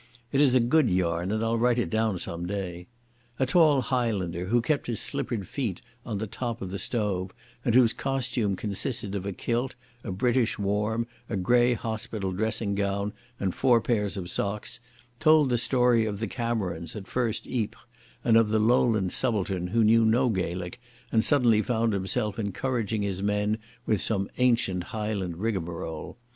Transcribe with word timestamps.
It 0.31 0.41
is 0.41 0.55
a 0.55 0.59
good 0.59 0.89
yarn 0.89 1.31
and 1.31 1.43
I'll 1.43 1.59
write 1.59 1.77
it 1.77 1.91
down 1.91 2.17
some 2.17 2.47
day. 2.47 2.87
A 3.37 3.45
tall 3.45 3.81
Highlander, 3.81 4.45
who 4.45 4.59
kept 4.59 4.87
his 4.87 4.99
slippered 4.99 5.47
feet 5.47 5.79
on 6.03 6.17
the 6.17 6.25
top 6.25 6.59
of 6.59 6.71
the 6.71 6.79
stove, 6.79 7.29
and 7.63 7.75
whose 7.75 7.93
costume 7.93 8.55
consisted 8.55 9.13
of 9.13 9.27
a 9.27 9.31
kilt, 9.31 9.75
a 10.03 10.11
British 10.11 10.57
warm, 10.57 11.05
a 11.29 11.37
grey 11.37 11.75
hospital 11.75 12.31
dressing 12.31 12.73
gown, 12.73 13.13
and 13.39 13.53
four 13.53 13.79
pairs 13.79 14.17
of 14.17 14.27
socks, 14.27 14.79
told 15.19 15.49
the 15.51 15.57
story 15.59 16.07
of 16.07 16.19
the 16.19 16.25
Camerons 16.27 16.95
at 16.95 17.05
First 17.07 17.45
Ypres, 17.45 17.85
and 18.23 18.37
of 18.37 18.49
the 18.49 18.57
Lowland 18.57 19.11
subaltern 19.11 19.67
who 19.67 19.83
knew 19.83 20.03
no 20.03 20.29
Gaelic 20.29 20.81
and 21.11 21.23
suddenly 21.23 21.61
found 21.61 21.93
himself 21.93 22.39
encouraging 22.39 23.03
his 23.03 23.21
men 23.21 23.59
with 23.85 24.01
some 24.01 24.31
ancient 24.39 24.85
Highland 24.85 25.37
rigmarole. 25.37 26.17